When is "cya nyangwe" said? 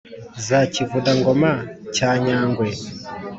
1.95-2.67